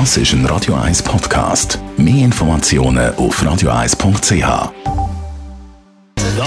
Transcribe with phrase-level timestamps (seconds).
[0.00, 1.78] Das ist ein Radio 1 Podcast.
[1.96, 4.72] Mehr Informationen auf radio1.ch.
[6.36, 6.44] So,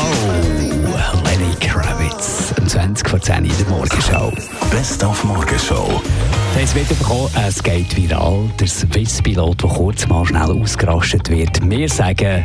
[1.24, 4.34] Lenny Kravitz, um 20 vor 10 in der Morgenshow.
[4.70, 6.02] Best auf Morgenshow.
[6.52, 8.50] Sie haben es mitbekommen, es geht viral.
[8.60, 11.70] Der Swiss-Pilot, der kurz mal schnell ausgerastet wird.
[11.70, 12.44] Wir sagen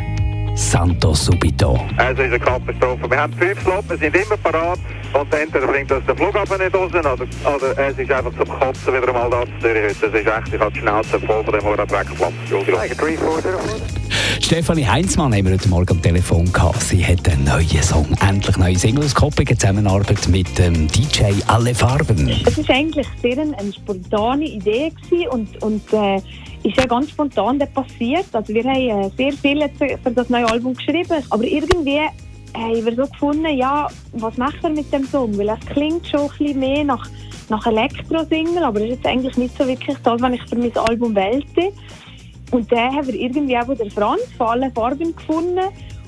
[0.55, 1.79] Santo Subito.
[1.97, 3.09] Es ist eine Katastrophe.
[3.09, 4.79] Wir haben fünf Slots, wir sind immer parat.
[5.13, 8.93] Und entweder bringt uns der Flughafen nicht raus, oder, oder es ist einfach zum Kotzen
[8.93, 10.11] wieder einmal da zu Zürich heute.
[10.11, 11.63] Das ist echt, ich habe die Schnauze voll von dem.
[12.41, 12.79] Entschuldigung.
[14.41, 16.81] Stefanie Heinzmann haben wir heute Morgen am Telefon gehabt.
[16.81, 21.73] Sie hat einen neuen Song, endlich neue Single ausgekoppelt in Zusammenarbeit mit dem DJ Alle
[21.73, 22.29] Farben.
[22.45, 26.21] Es war eigentlich sehr eine, eine spontane Idee gewesen und, und äh,
[26.63, 28.25] ist ja ganz spontan passiert.
[28.31, 31.99] Also wir haben äh, sehr viel für das neue Album geschrieben, aber irgendwie
[32.55, 35.37] haben wir so gefunden, ja, was machen wir mit dem Song?
[35.37, 37.09] Weil es klingt schon ein bisschen mehr nach,
[37.49, 40.77] nach Elektro-Single, aber es ist jetzt eigentlich nicht so wirklich das, was ich für mein
[40.77, 41.73] Album wählte.
[42.51, 45.61] Und dann haben wir irgendwie auch den Franz von allen Farben gefunden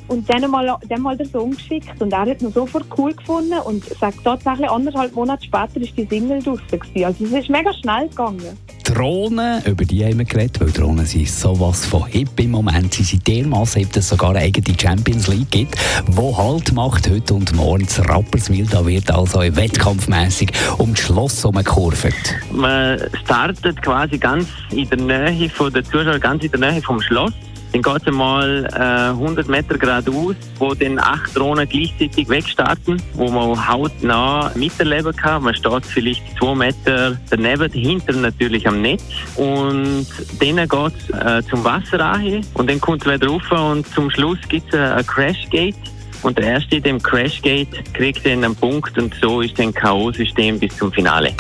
[0.08, 2.00] und dann mal, dann mal den Song geschickt.
[2.00, 6.06] Und er hat ihn sofort cool gefunden und sagt tatsächlich, anderthalb Monate später ist die
[6.06, 6.80] Single draussen.
[7.04, 8.58] Also es ist mega schnell gegangen.
[8.86, 12.94] Drohnen, über die haben wir geredet, weil Drohnen sind sowas von hip im Moment.
[12.94, 15.76] Sie sind dermaßen hip, dass es sogar eine eigene Champions League gibt,
[16.08, 17.86] wo Halt macht heute und morgen.
[17.86, 22.36] Das Rapperswil, da wird also wettkampfmässig um das Schloss herumgekurvt.
[22.52, 27.02] Man startet quasi ganz in der Nähe von der Zuschauer, ganz in der Nähe vom
[27.02, 27.34] Schloss.
[27.76, 33.30] Dann geht es einmal äh, 100 Meter geradeaus, wo dann acht Drohnen gleichzeitig wegstarten, wo
[33.30, 35.44] man hautnah miterleben kann.
[35.44, 39.04] Man steht vielleicht zwei Meter daneben, dahinter natürlich am Netz.
[39.36, 40.08] Und
[40.40, 44.10] dann geht es äh, zum Wasser an und dann kommt es wieder rauf und zum
[44.10, 45.76] Schluss gibt es ein Crashgate.
[46.22, 50.60] Und der Erste in dem Crashgate kriegt dann einen Punkt und so ist dann K.O.-System
[50.60, 51.34] bis zum Finale.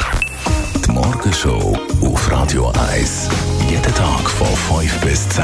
[0.86, 3.30] Die Morgenshow auf Radio 1.
[3.70, 5.44] Jeden Tag von 5 bis 10.